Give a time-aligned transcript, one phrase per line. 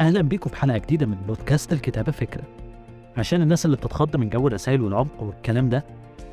[0.00, 2.42] أهلا بيكم في حلقة جديدة من بودكاست الكتابة فكرة.
[3.16, 5.84] عشان الناس اللي بتتخض من جو الرسائل والعمق والكلام ده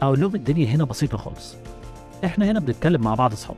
[0.02, 1.56] أقول لهم الدنيا هنا بسيطة خالص.
[2.26, 3.58] إحنا هنا بنتكلم مع بعض أصحاب.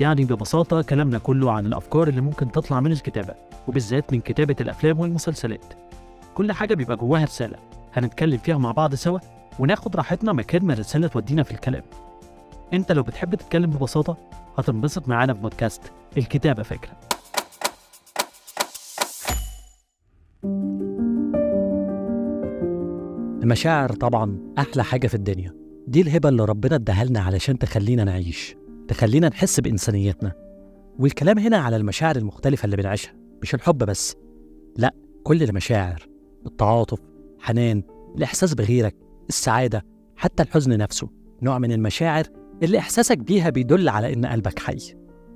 [0.00, 3.34] يعني ببساطة كلامنا كله عن الأفكار اللي ممكن تطلع من الكتابة
[3.68, 5.64] وبالذات من كتابة الأفلام والمسلسلات.
[6.34, 7.56] كل حاجة بيبقى جواها رسالة.
[7.94, 9.18] هنتكلم فيها مع بعض سوا
[9.58, 11.82] وناخد راحتنا مكان ما الرسالة تودينا في الكلام.
[12.72, 14.16] إنت لو بتحب تتكلم ببساطة
[14.58, 15.82] هتنبسط معانا في بودكاست
[16.16, 17.05] الكتابة فكرة.
[23.46, 25.52] المشاعر طبعا أحلى حاجة في الدنيا.
[25.88, 28.56] دي الهبة اللي ربنا اداها لنا علشان تخلينا نعيش
[28.88, 30.32] تخلينا نحس بإنسانيتنا.
[30.98, 34.14] والكلام هنا على المشاعر المختلفة اللي بنعيشها مش الحب بس
[34.76, 36.08] لأ كل المشاعر
[36.46, 36.98] التعاطف
[37.38, 37.82] حنان
[38.16, 38.96] الإحساس بغيرك
[39.28, 39.84] السعادة
[40.16, 41.08] حتى الحزن نفسه
[41.42, 42.24] نوع من المشاعر
[42.62, 44.78] اللي إحساسك بيها بيدل على إن قلبك حي.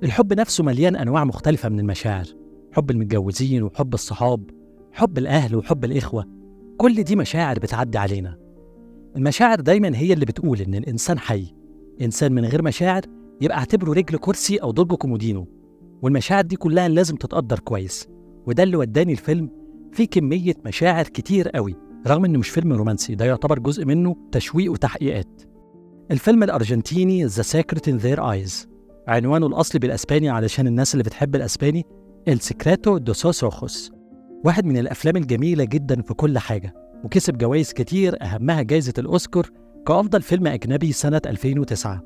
[0.03, 2.25] الحب نفسه مليان أنواع مختلفة من المشاعر
[2.71, 4.49] حب المتجوزين وحب الصحاب
[4.91, 6.40] حب الأهل وحب الإخوة.
[6.81, 8.37] كل دي مشاعر بتعدي علينا.
[9.15, 11.53] المشاعر دايما هي اللي بتقول إن الإنسان حي.
[12.01, 13.01] إنسان من غير مشاعر
[13.41, 15.47] يبقى اعتبره رجل كرسي أو درج كومودينو.
[16.01, 18.07] والمشاعر دي كلها لازم تتقدر كويس.
[18.47, 19.49] وده اللي وداني الفيلم
[19.91, 21.75] فيه كمية مشاعر كتير قوي
[22.07, 25.41] رغم إنه مش فيلم رومانسي ده يعتبر جزء منه تشويق وتحقيقات.
[26.11, 28.67] الفيلم الأرجنتيني The Secret in Their Eyes
[29.07, 31.85] عنوانه الأصلي بالأسباني علشان الناس اللي بتحب الأسباني
[32.29, 32.39] El
[33.13, 34.00] Sus Ojos.
[34.43, 39.49] واحد من الأفلام الجميلة جدا في كل حاجة وكسب جوائز كتير أهمها جائزة الأوسكار
[39.87, 42.01] كأفضل فيلم أجنبي سنة 2009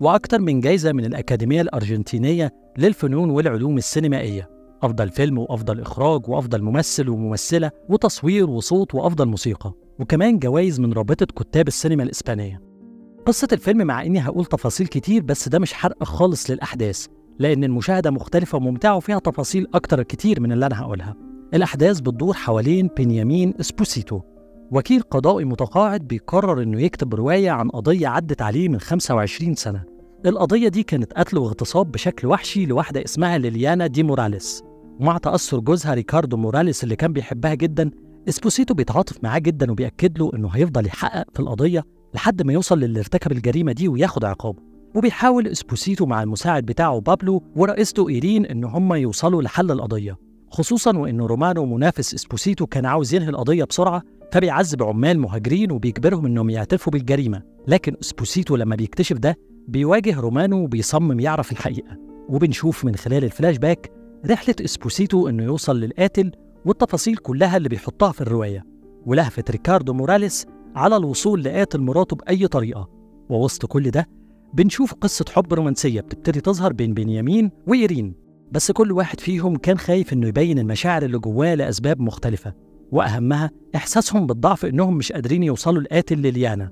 [0.00, 4.50] وأكتر من جايزة من الأكاديمية الأرجنتينية للفنون والعلوم السينمائية.
[4.82, 11.26] أفضل فيلم وأفضل إخراج وأفضل ممثل وممثلة وتصوير وصوت وأفضل موسيقى وكمان جوائز من رابطة
[11.26, 12.60] كتاب السينما الإسبانية.
[13.26, 17.06] قصة الفيلم مع إني هقول تفاصيل كتير بس ده مش حرق خالص للأحداث
[17.38, 21.29] لأن المشاهدة مختلفة وممتعة وفيها تفاصيل أكتر كتير من اللي أنا هقولها.
[21.54, 24.20] الأحداث بتدور حوالين بنيامين إسبوسيتو
[24.70, 29.84] وكيل قضائي متقاعد بيقرر إنه يكتب رواية عن قضية عدت عليه من 25 سنة.
[30.26, 34.62] القضية دي كانت قتل واغتصاب بشكل وحشي لواحدة اسمها ليليانا دي موراليس.
[35.00, 37.90] ومع تأثر جوزها ريكاردو موراليس اللي كان بيحبها جدا
[38.28, 43.00] إسبوسيتو بيتعاطف معاه جدا وبيأكد له إنه هيفضل يحقق في القضية لحد ما يوصل للي
[43.00, 44.62] ارتكب الجريمة دي وياخد عقابه.
[44.96, 50.29] وبيحاول إسبوسيتو مع المساعد بتاعه بابلو ورئيسته إيرين إن هم يوصلوا لحل القضية.
[50.50, 54.02] خصوصا وإن رومانو منافس إسبوسيتو كان عاوز ينهي القضية بسرعة
[54.32, 57.42] فبيعذب عمال مهاجرين وبيجبرهم إنهم يعترفوا بالجريمة.
[57.68, 59.36] لكن إسبوسيتو لما بيكتشف ده
[59.68, 61.96] بيواجه رومانو وبيصمم يعرف الحقيقة.
[62.28, 63.90] وبنشوف من خلال الفلاش باك
[64.26, 66.30] رحلة إسبوسيتو إنه يوصل للقاتل
[66.64, 68.64] والتفاصيل كلها اللي بيحطها في الرواية.
[69.06, 72.88] ولهفة ريكاردو موراليس على الوصول لقاتل مراته بأي طريقة.
[73.30, 74.08] ووسط كل ده
[74.54, 78.29] بنشوف قصة حب رومانسية بتبتدي تظهر بين بنيامين وإيرين.
[78.52, 82.54] بس كل واحد فيهم كان خايف إنه يبين المشاعر اللي جواه لأسباب مختلفة
[82.92, 86.70] وأهمها إحساسهم بالضعف إنهم مش قادرين يوصلوا لقاتل ليليانا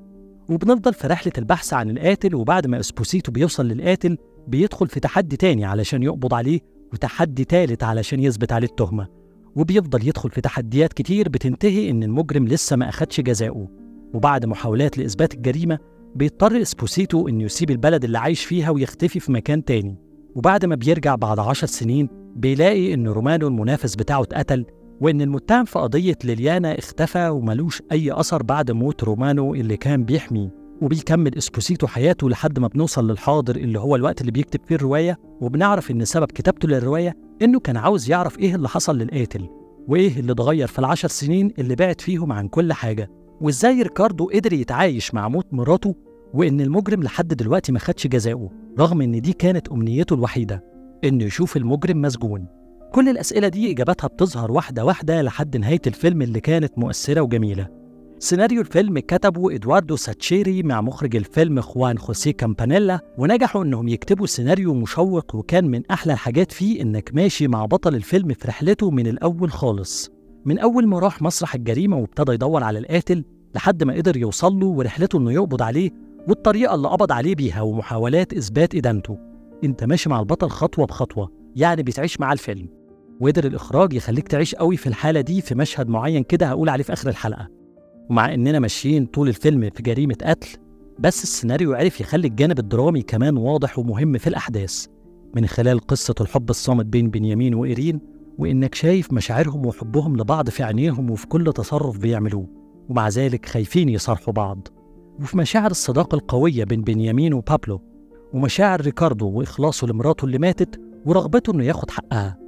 [0.50, 4.16] وبنفضل في رحلة البحث عن القاتل وبعد ما إسبوسيتو بيوصل للقاتل
[4.48, 6.60] بيدخل في تحدي تاني علشان يقبض عليه
[6.92, 9.06] وتحدي تالت علشان يثبت عليه التهمة.
[9.56, 13.68] وبيفضل يدخل في تحديات كتير بتنتهي إن المجرم لسه ما أخدش جزاؤه
[14.14, 15.78] وبعد محاولات لإثبات الجريمة
[16.14, 20.07] بيضطر إسبوسيتو إنه يسيب البلد اللي عايش فيها ويختفي في مكان تاني.
[20.38, 24.64] وبعد ما بيرجع بعد عشر سنين بيلاقي إن رومانو المنافس بتاعه اتقتل
[25.00, 30.54] وإن المتهم في قضية ليليانا اختفى وملوش أي أثر بعد موت رومانو اللي كان بيحميه
[30.82, 35.90] وبيكمل اسبوسيتو حياته لحد ما بنوصل للحاضر اللي هو الوقت اللي بيكتب فيه الرواية وبنعرف
[35.90, 39.48] إن سبب كتابته للرواية إنه كان عاوز يعرف إيه اللي حصل للقاتل
[39.88, 43.10] وإيه اللي اتغير في العشر سنين اللي بعد فيهم عن كل حاجة
[43.40, 45.94] وإزاي ريكاردو قدر يتعايش مع موت مراته
[46.34, 50.64] وإن المجرم لحد دلوقتي ما خدش جزاؤه رغم إن دي كانت أمنيته الوحيدة
[51.04, 52.46] إنه يشوف المجرم مسجون.
[52.94, 57.68] كل الأسئلة دي إجاباتها بتظهر واحدة واحدة لحد نهاية الفيلم اللي كانت مؤثرة وجميلة.
[58.18, 64.74] سيناريو الفيلم كتبه إدواردو ساتشيري مع مخرج الفيلم خوان خوسيه كامبانيلا ونجحوا إنهم يكتبوا سيناريو
[64.74, 69.50] مشوق وكان من أحلى الحاجات فيه إنك ماشي مع بطل الفيلم في رحلته من الأول
[69.50, 70.10] خالص.
[70.44, 73.24] من أول ما راح مسرح الجريمة وابتدى يدور على القاتل
[73.54, 75.90] لحد ما قدر يوصل له ورحلته إنه يقبض عليه
[76.28, 79.18] والطريقة اللي قبض عليه بيها ومحاولات إثبات إدانته
[79.64, 82.68] أنت ماشي مع البطل خطوة بخطوة يعني بتعيش مع الفيلم.
[83.20, 86.92] وقدر الإخراج يخليك تعيش قوي في الحالة دي في مشهد معين كده هقول عليه في
[86.92, 87.48] آخر الحلقة.
[88.10, 90.48] ومع إننا ماشيين طول الفيلم في جريمة قتل
[90.98, 94.86] بس السيناريو عرف يخلي الجانب الدرامي كمان واضح ومهم في الأحداث.
[95.34, 98.00] من خلال قصة الحب الصامت بين بنيامين وإيرين
[98.38, 102.46] وإنك شايف مشاعرهم وحبهم لبعض في عينيهم وفي كل تصرف بيعملوه.
[102.88, 104.68] ومع ذلك خايفين يصارحوا بعض.
[105.20, 107.80] وفي مشاعر الصداقة القوية بين بنيامين وبابلو
[108.32, 112.38] ومشاعر ريكاردو وإخلاصه لمراته اللي ماتت ورغبته إنه ياخد حقها.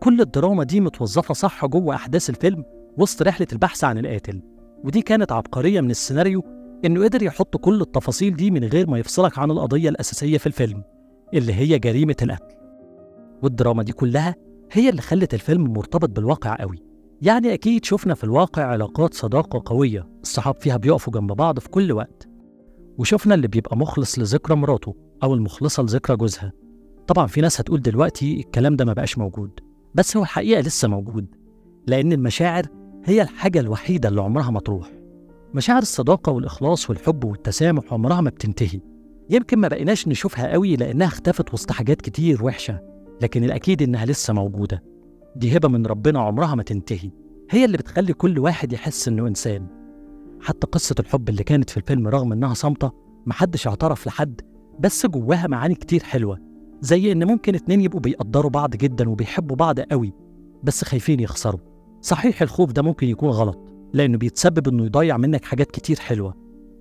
[0.00, 2.64] كل الدراما دي متوظفة صح جوه أحداث الفيلم
[2.98, 4.42] وسط رحلة البحث عن القاتل.
[4.84, 6.42] ودي كانت عبقرية من السيناريو
[6.84, 10.82] إنه قدر يحط كل التفاصيل دي من غير ما يفصلك عن القضية الأساسية في الفيلم
[11.34, 12.54] اللي هي جريمة القتل.
[13.42, 14.34] والدراما دي كلها
[14.72, 16.89] هي اللي خلت الفيلم مرتبط بالواقع قوي.
[17.22, 21.92] يعني أكيد شفنا في الواقع علاقات صداقة قوية الصحاب فيها بيقفوا جنب بعض في كل
[21.92, 22.28] وقت.
[22.98, 26.52] وشفنا اللي بيبقى مخلص لذكرى مراته أو المخلصة لذكرى جوزها.
[27.06, 29.60] طبعا في ناس هتقول دلوقتي الكلام ده ما بقاش موجود
[29.94, 31.26] بس هو الحقيقة لسه موجود
[31.86, 32.66] لأن المشاعر
[33.04, 34.90] هي الحاجة الوحيدة اللي عمرها ما تروح.
[35.54, 38.80] مشاعر الصداقة والإخلاص والحب والتسامح عمرها ما بتنتهي.
[39.30, 42.80] يمكن ما بقيناش نشوفها قوي لأنها اختفت وسط حاجات كتير وحشة
[43.22, 44.82] لكن الأكيد إنها لسه موجودة.
[45.36, 47.10] دي هبة من ربنا عمرها ما تنتهي.
[47.50, 49.66] هي اللي بتخلي كل واحد يحس إنه إنسان.
[50.40, 52.92] حتى قصة الحب اللي كانت في الفيلم رغم إنها صامتة
[53.26, 54.40] محدش اعترف لحد
[54.80, 56.38] بس جواها معاني كتير حلوة.
[56.80, 60.12] زي إن ممكن اتنين يبقوا بيقدروا بعض جدا وبيحبوا بعض قوي
[60.62, 61.60] بس خايفين يخسروا.
[62.00, 63.58] صحيح الخوف ده ممكن يكون غلط
[63.92, 66.34] لأنه بيتسبب إنه يضيع منك حاجات كتير حلوة.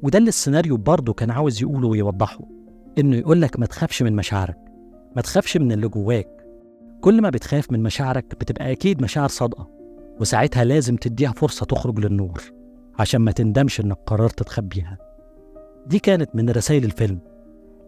[0.04, 2.40] وده اللي السيناريو برضه كان عاوز يقوله ويوضحه
[3.00, 4.58] إنه يقولك ما تخافش من مشاعرك
[5.16, 6.39] ما تخافش من اللي جواك.
[7.02, 9.70] كل ما بتخاف من مشاعرك بتبقى أكيد مشاعر صادقة
[10.20, 12.42] وساعتها لازم تديها فرصة تخرج للنور
[13.00, 14.98] عشان ما تندمش إنك قررت تخبيها.
[15.88, 17.20] دي كانت من رسائل الفيلم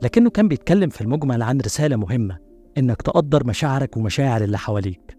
[0.02, 2.38] لكنه كان بيتكلم في المجمل عن رسالة مهمة
[2.78, 5.18] إنك تقدر مشاعرك ومشاعر اللي حواليك.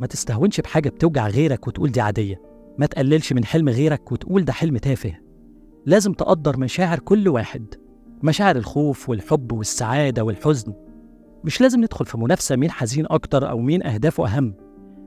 [0.00, 2.40] ما تستهونش بحاجة بتوجع غيرك وتقول دي عادية
[2.78, 5.14] ما تقللش من حلم غيرك وتقول ده حلم تافه.
[5.86, 7.74] لازم تقدر مشاعر كل واحد
[8.22, 10.72] مشاعر الخوف والحب والسعادة والحزن.
[11.46, 14.54] مش لازم ندخل في منافسة مين حزين أكتر أو مين أهدافه أهم.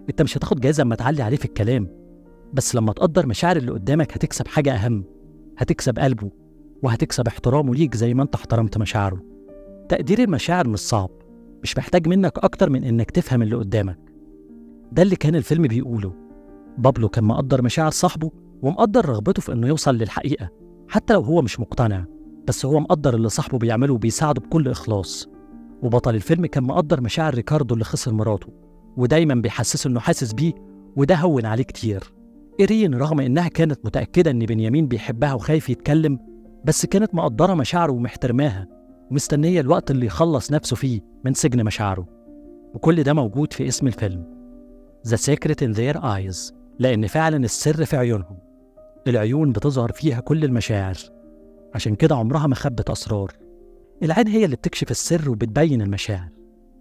[0.09, 1.87] أنت مش هتاخد جايزة أما تعلي عليه في الكلام.
[2.53, 5.03] بس لما تقدر مشاعر اللي قدامك هتكسب حاجة أهم.
[5.57, 6.31] هتكسب قلبه
[6.83, 9.23] وهتكسب احترامه ليك زي ما أنت احترمت مشاعره.
[9.89, 11.09] تقدير المشاعر مش صعب.
[11.63, 13.99] مش محتاج منك أكتر من إنك تفهم اللي قدامك.
[14.91, 16.13] ده اللي كان الفيلم بيقوله.
[16.77, 18.31] بابلو كان مقدر مشاعر صاحبه
[18.61, 20.49] ومقدر رغبته في إنه يوصل للحقيقة
[20.87, 22.05] حتى لو هو مش مقتنع.
[22.47, 25.38] بس هو مقدر اللي صاحبه بيعمله وبيساعده بكل إخلاص.
[25.83, 28.47] وبطل الفيلم كان مقدر مشاعر ريكاردو اللي خسر مراته
[28.97, 30.53] ودايما بيحسسه إنه حاسس بيه
[30.95, 32.03] وده هون عليه كتير.
[32.59, 36.19] إيرين رغم إنها كانت متأكدة إن بنيامين بيحبها وخايف يتكلم
[36.65, 38.67] بس كانت مقدرة مشاعره ومحترماها
[39.11, 42.07] ومستنية الوقت اللي يخلص نفسه فيه من سجن مشاعره.
[42.73, 44.25] وكل ده موجود في اسم الفيلم.
[45.07, 48.37] The Secret in Their Eyes لأن فعلا السر في عيونهم.
[49.07, 50.97] العيون بتظهر فيها كل المشاعر.
[51.75, 53.31] عشان كده عمرها ما خبت أسرار.
[54.03, 56.29] العين هي اللي بتكشف السر وبتبين المشاعر.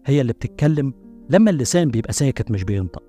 [0.07, 0.95] هي اللي بتتكلم
[1.31, 3.03] لما اللسان بيبقى ساكت مش بينطق.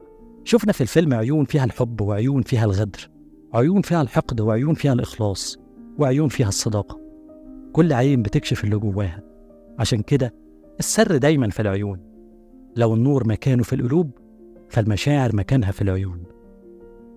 [0.44, 3.10] شفنا في الفيلم عيون فيها الحب وعيون فيها الغدر
[3.54, 5.58] عيون فيها الحقد وعيون فيها الإخلاص
[5.98, 7.00] وعيون فيها الصداقة.
[7.74, 9.24] كل عين بتكشف اللي جواها.
[9.80, 10.34] عشان كده
[10.80, 12.00] السر دايما في العيون.
[12.76, 14.12] لو النور مكانه في القلوب
[14.70, 16.24] فالمشاعر مكانها في العيون.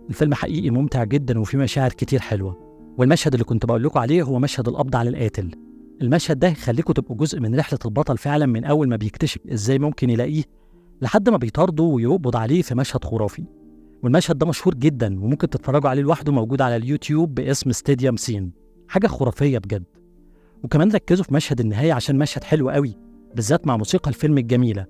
[0.09, 2.56] الفيلم حقيقي ممتع جدا وفيه مشاعر كتير حلوة.
[2.99, 5.50] والمشهد اللي كنت بقول لكم عليه هو مشهد القبض على القاتل.
[6.03, 10.11] المشهد ده يخليكم تبقوا جزء من رحلة البطل فعلا من أول ما بيكتشف إزاي ممكن
[10.11, 10.43] يلاقيه
[11.03, 13.44] لحد ما بيطارده ويقبض عليه في مشهد خرافي.
[14.03, 18.53] والمشهد ده مشهور جدا وممكن تتفرجوا عليه لوحده موجود على اليوتيوب باسم ستاديوم سين
[18.89, 19.85] حاجة خرافية بجد.
[20.65, 22.95] وكمان ركزوا في مشهد النهاية عشان مشهد حلو قوي
[23.35, 24.87] بالذات مع موسيقى الفيلم الجميلة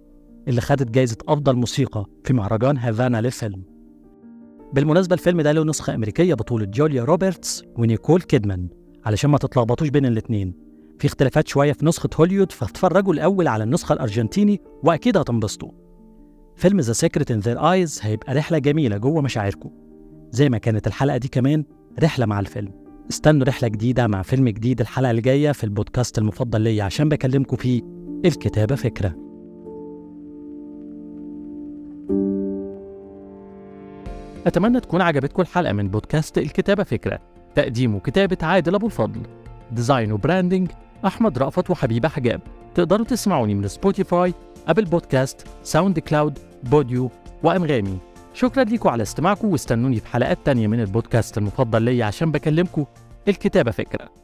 [0.49, 3.63] اللي خدت جايزة أفضل موسيقى في مهرجان هافانا للفيلم.
[4.73, 8.69] بالمناسبة الفيلم ده له نسخة أمريكية بطولة جوليا روبرتس ونيكول كيدمان
[9.05, 10.72] علشان ما تتلخبطوش بين الاتنين.
[11.03, 15.71] في اختلافات شوية في نسخة هوليوود فاتفرجوا الأول على النسخة الأرجنتيني وأكيد هتنبسطوا.
[16.57, 19.71] فيلم The Secret in Their Eyes هيبقى رحلة جميلة جوه مشاعركم.
[20.31, 21.65] زي ما كانت الحلقة دي كمان
[22.03, 22.73] رحلة مع الفيلم.
[23.11, 27.57] استنوا رحلة جديدة مع فيلم جديد الحلقة اللي جاية في البودكاست المفضل ليا عشان بكلمكم
[27.57, 27.83] فيه
[28.25, 29.15] الكتابة فكرة.
[34.47, 37.19] أتمنى تكون عجبتكم الحلقة من بودكاست الكتابة فكرة.
[37.55, 39.21] تقديم وكتابة عادل أبو الفضل.
[39.73, 40.71] design و branding
[41.07, 42.41] أحمد رأفت وحبيبة حجاب.
[42.75, 44.35] تقدروا تسمعوني من Spotify
[44.69, 47.11] Apple Podcasts SoundCloud Podeo
[47.43, 47.99] وأنغامي
[48.35, 52.85] شكرا ليكم على استماعكم واستنوني في حلقات تانية من البودكاست المفضل ليا عشان بكلمكم.
[53.29, 54.22] الكتابة فكرة.